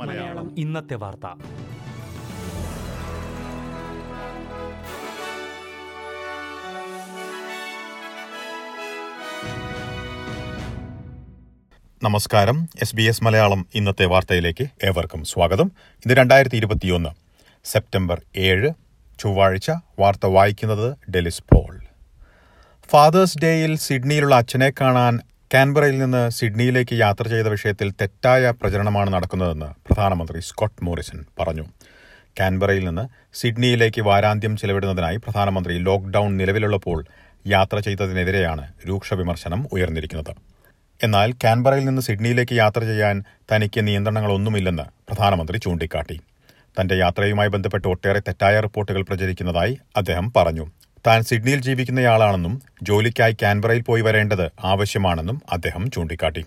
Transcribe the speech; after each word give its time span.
മലയാളം. 0.00 0.58
ഇന്നത്തെ 0.58 0.94
വാർത്ത. 0.94 1.26
നമസ്കാരം. 12.02 12.68
എസ് 12.82 12.96
ബി 12.96 13.02
എസ് 13.02 13.24
മലയാളം 13.24 13.66
ഇന്നത്തെ 13.74 14.04
വാർത്തയിലേക്ക് 14.04 14.64
ഏവർക്കും 14.84 15.24
സ്വാഗതം. 15.24 15.72
ഇത് 16.06 16.12
രണ്ടായിരത്തി 16.12 16.56
ഇരുപത്തിയൊന്ന് 16.56 17.10
സെപ്റ്റംബർ 17.64 18.22
ഏഴ് 18.36 18.70
ചൊവ്വാഴ്ച 19.18 19.70
വാർത്ത 19.98 20.26
വായിക്കുന്നത് 20.26 21.10
ഡെലിസ് 21.10 21.42
പോൾ. 21.42 21.80
ഫാദേഴ്സ് 22.90 23.38
ഡേയിൽ 23.38 23.76
സിഡ്നിയിലുള്ള 23.76 24.34
അച്ഛനെ 24.34 24.72
കാണാൻ 24.80 25.20
കാൻബറയിൽ 25.54 25.98
നിന്ന് 25.98 26.30
സിഡ്നിയിലേക്ക് 26.30 26.94
യാത്ര 26.94 27.28
ചെയ്ത 27.28 27.46
വിഷയത്തിൽ 27.46 27.90
തെറ്റായ 27.90 28.50
പ്രചരണമാണ് 28.50 29.12
നടക്കുന്നതെന്ന് 29.12 29.66
പ്രധാനമന്ത്രി 29.66 30.40
സ്കോട്ട് 30.40 30.84
മോറിസൺ 30.84 31.24
പറഞ്ഞു. 31.40 31.64
കാൻബറയിൽ 32.40 32.84
നിന്ന് 32.84 33.08
സിഡ്നിയിലേക്ക് 33.34 34.00
വാരാന്ത്യം 34.00 34.56
ചെലവിടുന്നതിനായി 34.56 35.16
പ്രധാനമന്ത്രി 35.16 35.78
ലോക്ഡൌൺ 35.78 36.36
നിലവിലുള്ളപ്പോൾ 36.36 37.04
യാത്ര 37.46 37.78
ചെയ്തതിനെതിരെയാണ് 37.78 38.72
രൂക്ഷ 38.88 39.14
വിമർശനം 39.14 39.68
ഉയർന്നിരിക്കുന്നത്. 39.72 40.36
എന്നാൽ 41.02 41.32
കാൻബറയിൽ 41.32 41.84
നിന്ന് 41.84 42.02
സിഡ്നിയിലേക്ക് 42.02 42.54
യാത്ര 42.54 42.80
ചെയ്യാൻ 42.80 43.22
തനിക്ക് 43.52 43.86
നിയന്ത്രണങ്ങളൊന്നുമില്ലെന്ന് 43.86 44.82
പ്രധാനമന്ത്രി 44.82 45.58
ചൂണ്ടിക്കാട്ടി. 45.58 46.20
തന്റെ 46.80 46.94
യാത്രയുമായി 46.94 47.48
ബന്ധപ്പെട്ട് 47.48 47.88
ഒട്ടേറെ 47.88 48.20
തെറ്റായ 48.20 48.60
റിപ്പോർട്ടുകൾ 48.60 49.02
പ്രചരിക്കുന്നതായി 49.02 49.78
അദ്ദേഹം 49.96 50.32
പറഞ്ഞു. 50.36 50.66
താൻ 51.06 51.20
സിഡ്നിയിൽ 51.28 51.60
ജീവിക്കുന്നയാളാണെന്നും 51.66 52.54
ജോലിക്കായി 52.88 53.34
കാൻബറയിൽ 53.42 53.82
പോയി 53.88 54.02
വരേണ്ടത് 54.06 54.46
ആവശ്യമാണെന്നും 54.72 55.36
അദ്ദേഹം 55.52 55.82
ചൂണ്ടിക്കാട്ടി. 55.94 56.42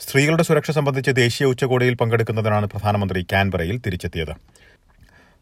സ്ത്രീകളുടെ 0.00 0.44
സുരക്ഷ 0.48 0.70
സംബന്ധിച്ച് 0.70 1.12
ദേശീയ 1.22 1.46
ഉച്ചകോടിയിൽ 1.52 1.94
പങ്കെടുക്കുന്നതിനാണ് 2.00 2.66
പ്രധാനമന്ത്രി 2.66 3.20
കാൻബറയിൽ 3.32 3.76
തിരിച്ചെത്തിയത്. 3.86 4.34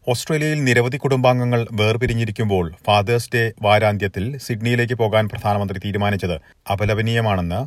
ഓസ്ട്രേലിയയിൽ 0.07 0.59
നിരവധി 0.63 0.97
കുടുംബാംഗങ്ങൾ 0.97 1.61
വേർപിരിഞ്ഞിരിക്കുമ്പോൾ 1.79 2.65
ഫാദേഴ്സ് 2.85 3.31
ഡേ 3.35 3.43
വാരാന്ത്യത്തിൽ 3.61 4.25
സിഡ്നിയിലേക്ക് 4.37 4.93
പോകാൻ 4.93 5.25
പ്രധാനമന്ത്രി 5.27 5.79
തീരുമാനിച്ചത് 5.85 6.37
അപലപനീയമാണെന്ന് 6.71 7.59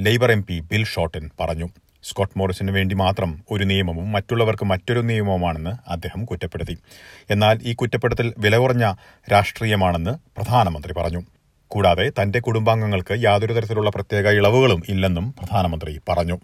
Labour 0.00 0.30
M 0.30 0.42
P 0.42 0.58
Bill 0.70 0.84
Shorten 0.84 1.24
പറഞ്ഞു. 1.40 1.68
സ്കോട്ട് 2.02 2.38
മോറിസിന് 2.38 2.70
വേണ്ടി 2.70 2.94
മാത്രം 2.94 3.42
ഒരു 3.50 3.64
നിയമവും 3.64 4.12
മറ്റുള്ളവർക്ക് 4.12 4.64
മറ്റൊരു 4.64 5.00
നിയമവുമാണെന്ന് 5.00 5.90
അദ്ദേഹം 5.90 6.24
കുറ്റപ്പെടുത്തി. 6.24 6.78
എന്നാൽ 7.30 7.60
ഈ 7.62 7.74
കുറ്റപ്പെടുത്തൽ 7.74 8.34
വില 8.38 8.56
കുറഞ്ഞ 8.56 8.94
രാഷ്ട്രീയമാണെന്ന് 9.32 10.10
പ്രധാനമന്ത്രി 10.10 10.92
പറഞ്ഞു. 10.92 11.22
കൂടാതെ 11.68 12.12
തന്റെ 12.22 12.40
കുടുംബാംഗങ്ങൾക്ക് 12.40 13.24
യാതൊരു 13.24 13.52
തരത്തിലുള്ള 13.52 13.90
പ്രത്യേക 13.90 14.28
ഇളവുകളും 14.28 14.82
ഇല്ലെന്നും 14.88 15.34
പ്രധാനമന്ത്രി 15.38 16.00
പറഞ്ഞു. 16.08 16.38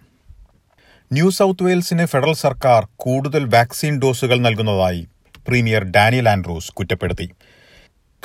ന്യൂ 1.13 1.31
സൌത്ത് 1.31 1.63
വെയിൽസിന് 1.63 2.07
ഫെഡറൽ 2.07 2.33
സർക്കാർ 2.33 2.89
കൂടുതൽ 2.97 3.45
വാക്സിൻ 3.45 3.99
ഡോസുകൾ 3.99 4.39
നൽകുന്നതായി 4.39 5.07
പ്രീമിയർ 5.49 5.85
ഡാനിയൽ 5.85 6.29
ആൻഡ്രൂസ് 6.29 6.73
കുറ്റപ്പെടുത്തി. 6.73 7.31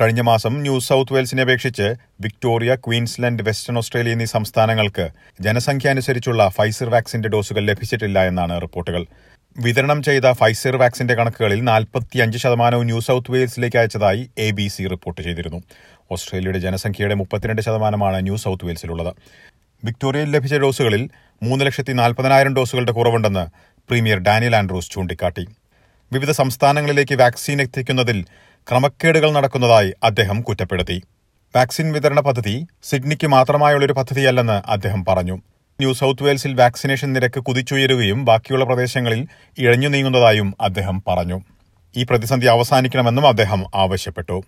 കഴിഞ്ഞ 0.01 0.21
മാസം 0.21 0.61
ന്യൂ 0.61 0.79
സൌത്ത് 0.79 1.13
വെയിൽസിനെ 1.13 1.41
അപേക്ഷിച്ച് 1.41 1.93
വിക്ടോറിയ 2.21 2.75
ക്വീൻസ്ലൻഡ് 2.75 3.43
വെസ്റ്റേൺ 3.43 3.77
ഓസ്ട്രേലിയ 3.77 4.11
എന്നീ 4.11 4.25
സംസ്ഥാനങ്ങൾക്ക് 4.25 5.09
ജനസംഖ്യാനുസരിച്ചുള്ള 5.41 6.49
ഫൈസർ 6.49 6.89
വാക്സിന്റെ 6.89 7.29
ഡോസുകൾ 7.29 7.65
ലഭിച്ചിട്ടില്ല 7.65 8.27
എന്നാണ് 8.27 8.61
റിപ്പോർട്ടുകൾ. 8.61 9.05
വിതരണം 9.57 10.03
ചെയ്ത 10.03 10.31
ഫൈസർ 10.31 10.75
വാക്സിന്റെ 10.75 11.13
കണക്കുകളിൽ 11.13 11.63
നാൽപ്പത്തിയഞ്ച് 11.63 12.37
ശതമാനവും 12.37 12.85
ന്യൂ 12.85 12.99
സൌത്ത് 12.99 13.31
വെയിൽസിലേക്ക് 13.31 13.77
അയച്ചതായി 13.77 14.29
എ 14.37 14.51
ബി 14.51 14.67
സി 14.67 14.87
റിപ്പോർട്ട് 14.87 15.21
ചെയ്തിരുന്നു. 15.21 15.63
ഓസ്ട്രേലിയയുടെ 16.11 16.59
ജനസംഖ്യയുടെ 16.59 17.15
മുപ്പത്തിരണ്ട് 17.15 17.61
ശതമാനമാണ് 17.61 18.23
ന്യൂ 18.23 18.35
സൌത്ത് 18.35 18.65
വെയിൽസിലുള്ളത്. 18.65 19.15
വിക്ടോറിയയിൽ 19.83 20.31
ലഭിച്ച 20.31 20.53
ഡോസുകളിൽ 20.53 21.09
മൂന്ന് 21.43 21.65
ലക്ഷത്തി 21.65 21.93
നാൽപ്പതിനായിരം 21.93 22.55
ഡോസുകളുടെ 22.55 22.91
കുറവുണ്ടെന്ന് 22.91 23.47
പ്രീമിയർ 23.89 24.19
ഡാനിയൽ 24.19 24.55
ആൻഡ്രൂസ് 24.55 24.91
ചൂണ്ടിക്കാട്ടി. 24.91 25.45
വിവിധ 26.11 26.31
സംസ്ഥാനങ്ങളിലേക്ക് 26.31 27.15
വാക്സിൻ 27.15 27.61
എത്തിക്കുന്നതിൽ 27.61 28.25
ക്രമക്കേടുകൾ 28.69 29.31
നടക്കുന്നതായി 29.31 29.93
അദ്ദേഹം 30.03 30.41
കുറ്റപ്പെടുത്തി. 30.41 31.01
വാക്സിൻ 31.55 31.93
വിതരണ 31.93 32.19
പദ്ധതി 32.19 32.65
സിഡ്നിക്ക് 32.83 33.27
മാത്രമായുള്ളൊരു 33.27 33.93
പദ്ധതിയല്ലെന്ന് 33.93 34.71
അദ്ദേഹം 34.71 35.05
പറഞ്ഞു. 35.05 35.33
ന്യൂ 35.79 35.93
സൌത്ത് 35.93 36.23
വെയിൽസിൽ 36.23 36.53
വാക്സിനേഷൻ 36.53 37.13
നിരക്ക് 37.13 37.39
കുതിച്ചുയരുകയും 37.39 38.25
ബാക്കിയുള്ള 38.25 38.65
പ്രദേശങ്ങളിൽ 38.65 39.27
ഇഴഞ്ഞു 39.57 39.87
നീങ്ങുന്നതായും 39.87 40.53
അദ്ദേഹം 40.61 41.03
പറഞ്ഞു. 41.07 41.41
ഈ 41.97 42.03
പ്രതിസന്ധി 42.03 42.47
അവസാനിക്കണമെന്നും 42.47 43.27
അദ്ദേഹം 43.27 43.65
ആവശ്യപ്പെട്ടു. 43.75 44.43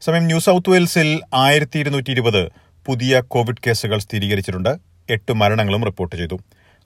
സമയം 0.00 0.26
ന്യൂ 0.26 0.38
സൌത്ത് 0.38 0.70
വെയിൽസിൽ 0.70 1.20
ആയിരത്തി 1.34 1.78
ഇരുന്നൂറ്റി 1.78 2.10
ഇരുപത് 2.10 2.52
പുതിയ 2.86 3.20
കോവിഡ് 3.20 3.62
കേസുകൾ 3.66 3.98
സ്ഥിരീകരിച്ചിട്ടുണ്ട്. 3.98 4.76
എട്ട് 5.10 5.32
മരണങ്ങളും 5.32 5.84
റിപ്പോർട്ട് 5.84 6.16
ചെയ്തു. 6.16 6.38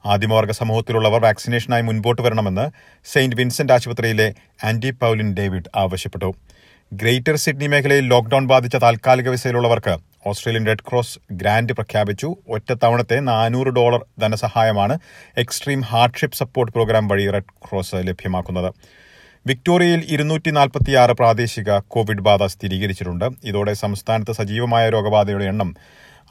ആദിമവർഗ 0.05 0.51
സമൂഹത്തിലുള്ളവർ 0.51 1.21
വാക്സിനേഷനായി 1.21 1.83
മുൻപോട്ട് 1.83 2.23
വരണമെന്ന് 2.23 2.71
സെയിന്റ് 3.05 3.37
വിൻസെന്റ് 3.37 3.73
ആശുപത്രിയിലെ 3.73 4.35
ആന്റി 4.65 4.91
പൌലിൻ 4.91 5.35
ഡേവിഡ് 5.35 5.71
ആവശ്യപ്പെട്ടു. 5.77 6.35
ഗ്രേറ്റർ 6.93 7.37
സിഡ്നി 7.37 7.67
മേഖലയിൽ 7.67 8.09
ലോക്ഡൌൺ 8.09 8.47
ബാധിച്ച 8.47 8.77
താൽക്കാലിക 8.77 9.29
വിസയിലുള്ളവർക്ക് 9.29 9.99
ഓസ്ട്രേലിയൻ 10.27 10.67
റെഡ് 10.67 10.85
ക്രോസ് 10.91 11.19
ഗ്രാന്റ് 11.33 11.73
പ്രഖ്യാപിച്ചു. 11.73 12.37
ഒറ്റത്തവണത്തെ 12.49 13.21
നാനൂറ് 13.21 13.67
ഡോളർ 13.67 14.07
ധനസഹായമാണ് 14.19 14.99
എക്സ്ട്രീം 15.37 15.81
ഹാർഡ്ഷിപ്പ് 15.81 16.37
സപ്പോർട്ട് 16.37 16.73
പ്രോഗ്രാം 16.73 17.09
വഴി 17.09 17.31
റെഡ് 17.31 17.69
ക്രോസ് 17.71 17.95
ലഭ്യമാക്കുന്നത്. 17.95 18.75
വിക്ടോറിയയിൽ 19.47 20.05
ഇരുന്നൂറ്റി 20.09 20.51
നാൽപ്പത്തിയാറ് 20.51 21.11
പ്രാദേശിക 21.11 21.79
കോവിഡ് 21.79 22.21
ബാധ 22.21 22.47
സ്ഥിരീകരിച്ചിട്ടുണ്ട്. 22.47 23.31
ഇതോടെ 23.45 23.73
സംസ്ഥാനത്ത് 23.73 24.33
സജീവമായ 24.33 24.89
രോഗബാധയുടെ 24.89 25.45
എണ്ണം 25.45 25.77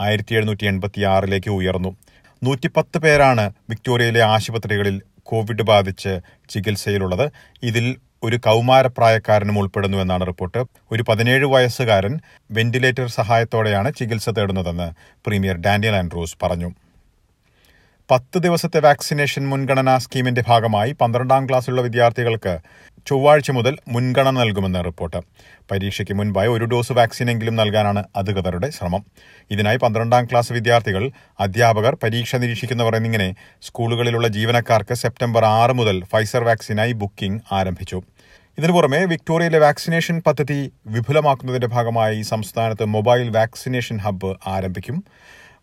ആയിരത്തി 0.02 0.36
എഴുന്നൂറ്റി 0.36 0.66
എൺപത്തിയാറിലേക്ക് 0.66 1.50
ഉയർന്നു. 1.50 1.96
നൂറ്റിപ്പത്ത് 2.44 2.98
പേരാണ് 2.98 3.52
വിക്ടോറിയയിലെ 3.70 4.22
ആശുപത്രികളിൽ 4.22 5.02
കോവിഡ് 5.24 5.64
ബാധിച്ച് 5.64 6.20
ചികിത്സയിലുള്ളത്. 6.50 7.32
ഇതിൽ 7.64 7.98
ഒരു 8.24 8.36
കൗമാരപ്രായക്കാരനും 8.36 9.60
ഉൾപ്പെടുന്നു 9.60 9.98
എന്നാണ് 9.98 10.28
റിപ്പോർട്ട്. 10.28 10.64
ഒരു 10.92 11.04
പതിനേഴ് 11.10 11.46
വയസ്സുകാരൻ 11.46 12.20
വെന്റിലേറ്റർ 12.52 13.08
സഹായത്തോടെയാണ് 13.08 13.94
ചികിത്സ 13.94 14.30
തേടുന്നതെന്ന് 14.30 14.88
പ്രീമിയർ 15.26 15.58
ഡാനിയൽ 15.58 15.96
ആൻഡ്രൂസ് 15.96 16.38
പറഞ്ഞു. 16.44 16.72
പത്ത് 18.12 18.38
ദിവസത്തെ 18.38 18.80
വാക്സിനേഷൻ 18.80 19.50
മുൻഗണനാ 19.50 19.98
സ്കീമിന്റെ 19.98 20.44
ഭാഗമായി 20.48 20.92
പന്ത്രണ്ടാം 20.92 21.50
ക്ലാസ്സിലുള്ള 21.50 21.82
വിദ്യാർത്ഥികൾക്ക് 21.82 22.60
ചൊവ്വാഴ്ച 23.08 23.52
മുതൽ 23.52 23.78
മുൻഗണന 23.88 24.32
നൽകുമെന്ന് 24.32 24.86
റിപ്പോർട്ട്. 24.86 25.18
പരീക്ഷയ്ക്ക് 25.72 26.14
മുൻപായി 26.14 26.48
ഒരു 26.48 26.66
ഡോസ് 26.66 26.92
വാക്സിനെങ്കിലും 26.92 27.56
നൽകാനാണ് 27.56 28.04
അധികൃതരുടെ 28.16 28.70
ശ്രമം. 28.70 29.06
ഇതിനായി 29.52 29.78
പന്ത്രണ്ടാം 29.78 30.26
ക്ലാസ് 30.26 30.54
വിദ്യാർത്ഥികൾ 30.54 31.12
അധ്യാപകർ 31.40 31.98
പരീക്ഷ 32.04 32.36
നിരീക്ഷിക്കുന്നവർ 32.36 32.96
എന്നിങ്ങനെ 32.96 33.36
സ്കൂളുകളിലുള്ള 33.62 34.28
ജീവനക്കാർക്ക് 34.28 34.94
സെപ്റ്റംബർ 34.94 35.46
ആറ് 35.46 35.72
മുതൽ 35.72 36.04
ഫൈസർ 36.12 36.44
വാക്സിനായി 36.44 36.92
ബുക്കിംഗ് 36.92 37.42
ആരംഭിച്ചു. 37.52 38.02
ഇതിനു 38.58 38.74
പുറമെ 38.74 39.06
വിക്ടോറിയയിലെ 39.06 39.60
വാക്സിനേഷൻ 39.60 40.22
പദ്ധതി 40.28 40.72
വിപുലമാക്കുന്നതിന്റെ 40.88 41.68
ഭാഗമായി 41.68 42.22
സംസ്ഥാനത്ത് 42.22 42.86
മൊബൈൽ 42.86 43.30
വാക്സിനേഷൻ 43.30 43.98
ഹബ്ബ് 43.98 44.36
ആരംഭിക്കും. 44.48 45.04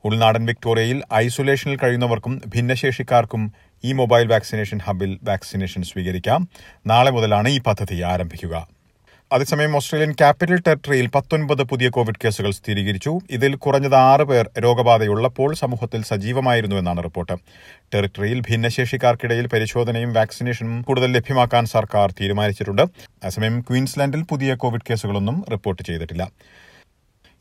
ഉൾനാടൻ 0.04 0.46
വിക്ടോറിയയിൽ 0.46 1.02
ഐസൊലേഷനിൽ 1.14 1.76
കഴിയുന്നവർക്കും 1.76 2.42
ഭിന്നശേഷിക്കാർക്കും 2.48 3.52
ഈ 3.84 3.92
മൊബൈൽ 3.92 4.26
വാക്സിനേഷൻ 4.26 4.78
ഹബിൽ 4.78 5.18
വാക്സിനേഷൻ 5.22 5.82
സ്വീകരിക്കാം. 5.82 6.48
നാളെ 6.86 7.10
മുതലാണ് 7.10 7.48
ഈ 7.48 7.60
പദ്ധതി 7.60 8.00
ആരംഭിക്കുക. 8.00 8.68
അതേസമയം 9.32 9.76
ഓസ്ട്രേലിയൻ 9.76 10.12
ക്യാപിറ്റൽ 10.12 10.60
ടെറിട്ടറിയിൽ 10.60 11.06
പത്തൊൻപത് 11.06 11.62
പുതിയ 11.62 11.88
കോവിഡ് 11.88 12.20
കേസുകൾ 12.24 12.50
സ്ഥിരീകരിച്ചു. 12.50 13.20
ഇതിൽ 13.30 13.54
കുറഞ്ഞത് 13.54 13.94
ആറ് 13.94 14.20
പേർ 14.20 14.50
രോഗബാധയുള്ളപ്പോൾ 14.58 15.54
സമൂഹത്തിൽ 15.54 16.02
സജീവമായിരുന്നു 16.02 16.76
എന്നാണ് 16.76 17.04
റിപ്പോർട്ട്. 17.04 17.32
ടെറിട്ടറിയിൽ 17.94 18.40
ഭിന്നശേഷിക്കാർക്കിടയിൽ 18.40 19.46
പരിശോധനയും 19.46 20.12
വാക്സിനേഷനും 20.12 20.82
കൂടുതൽ 20.82 21.12
ലഭ്യമാക്കാൻ 21.12 21.66
സർക്കാർ 21.66 22.10
തീരുമാനിച്ചിട്ടുണ്ട്. 22.10 22.82
അതേസമയം 22.82 23.60
ക്വീൻസ്ലാൻഡിൽ 23.60 24.22
പുതിയ 24.22 24.54
കോവിഡ് 24.54 24.86
കേസുകളൊന്നും 24.90 25.44
റിപ്പോർട്ട് 25.50 25.82
ചെയ്തിട്ടില്ല. 25.82 26.30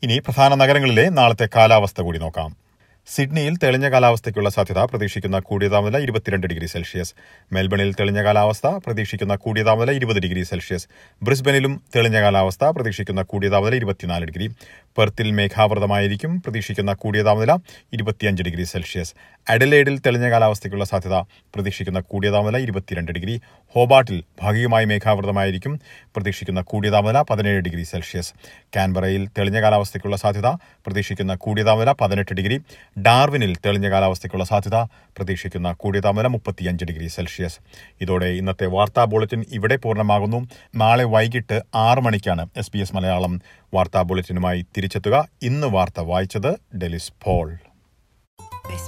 ഇനി 0.02 0.18
പ്രധാന 0.18 0.54
നഗരങ്ങളിലെ 0.54 1.08
നാളത്തെ 1.08 1.48
കാലാവസ്ഥ 1.56 2.00
കൂടി 2.00 2.18
നോക്കാം. 2.18 2.67
സിഡ്നിയിൽ 3.14 3.54
തെളിഞ്ഞ 3.62 3.86
കാലാവസ്ഥയ്ക്കുള്ള 3.88 4.50
സാധ്യത 4.50 4.80
പ്രതീക്ഷിക്കുന്ന 4.84 5.38
കൂടിയ 5.38 5.68
താപനില 5.68 5.98
ഇരുപത്തിരണ്ട് 5.98 6.46
ഡിഗ്രി 6.46 6.66
സെൽഷ്യസ്. 6.66 7.12
മെൽബണിൽ 7.52 7.94
തെളിഞ്ഞ 8.00 8.22
കാലാവസ്ഥ 8.24 8.66
പ്രതീക്ഷിക്കുന്ന 8.66 9.34
കൂടിയ 9.44 9.62
താപനില 9.62 9.90
ഇരുപത് 9.90 10.18
ഡിഗ്രി 10.18 10.42
സെൽഷ്യസ്. 10.42 10.86
ബ്രിസ്ബനിലും 11.22 11.82
തെളിഞ്ഞ 11.96 12.20
കാലാവസ്ഥ 12.20 12.64
പ്രതീക്ഷിക്കുന്ന 12.64 13.22
കൂടിയ 13.22 13.48
താപനില 13.48 13.74
ഇരുപത്തിനാല് 13.74 14.24
ഡിഗ്രി. 14.24 14.48
പെർത്തിൽ 14.98 15.30
മേഘാവൃതമായിരിക്കും. 15.30 16.40
പ്രതീക്ഷിക്കുന്ന 16.40 16.92
കൂടിയ 16.92 17.22
താപനില 17.22 17.52
ഇരുപത്തിയഞ്ച് 17.92 18.42
ഡിഗ്രി 18.42 18.64
സെൽഷ്യസ്. 18.64 19.14
അഡലേഡിൽ 19.48 19.98
തെളിഞ്ഞ 19.98 20.30
കാലാവസ്ഥയ്ക്കുള്ള 20.30 20.84
സാധ്യത 20.84 21.14
പ്രതീക്ഷിക്കുന്ന 21.54 22.00
കൂടിയ 22.00 22.30
താപനില 22.30 22.58
ഇരുപത്തിരണ്ട് 22.58 23.12
ഡിഗ്രി. 23.12 23.40
ഹോബാട്ടിൽ 23.74 24.24
ഭാഗികമായി 24.42 24.84
മേഘാവൃതമായിരിക്കും. 24.84 25.80
പ്രതീക്ഷിക്കുന്ന 26.16 26.60
കൂടിയ 26.60 26.90
താപനില 26.90 27.22
പതിനേഴ് 27.30 27.60
ഡിഗ്രി 27.60 27.82
സെൽഷ്യസ്. 27.82 28.32
കാൻബറയിൽ 28.76 29.28
തെളിഞ്ഞ 29.38 29.60
കാലാവസ്ഥയ്ക്കുള്ള 29.60 30.16
സാധ്യത 30.16 30.46
പ്രതീക്ഷിക്കുന്ന 30.86 31.34
കൂടിയ 31.34 31.64
താപനില 31.64 31.92
പതിനെട്ട് 31.92 32.34
ഡിഗ്രി. 32.34 32.58
ഡാർവിനിൽ 33.02 33.56
തെളിഞ്ഞ 33.66 33.90
കാലാവസ്ഥയ്ക്കുള്ള 33.90 34.44
സാധ്യത 34.44 34.74
പ്രതീക്ഷിക്കുന്ന 35.16 35.72
കൂടിയ 35.72 36.00
താപനില 36.00 36.26
മുപ്പത്തിയഞ്ച് 36.26 36.84
ഡിഗ്രി 36.84 37.06
സെൽഷ്യസ്. 37.06 37.58
ഇതോടെ 38.00 38.26
ഇന്നത്തെ 38.26 38.66
വാർത്താ 38.66 39.04
ബുള്ളറ്റിൻ 39.04 39.44
ഇവിടെ 39.52 39.76
പൂർണമാകുന്നു. 39.76 40.48
നാളെ 40.74 41.04
വൈകിട്ട് 41.04 41.62
ആറ് 41.74 41.98
മണിക്കാണ് 41.98 42.48
എസ് 42.56 42.76
എസ് 42.76 42.96
മലയാളം 42.96 43.40
വാർത്താ 43.74 44.02
ബുള്ളറ്റിനുമായി 44.02 44.66
തിരിച്ചെത്തുക. 44.76 45.28
ഇന്ന് 45.42 45.66
വാർത്ത 45.66 46.00
വായിച്ചത് 46.00 46.76
Delys 46.76 47.12
Paul. 47.24 47.58